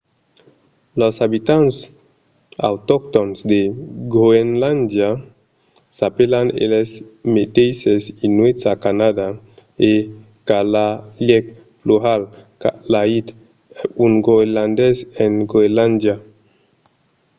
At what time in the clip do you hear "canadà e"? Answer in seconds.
8.85-9.93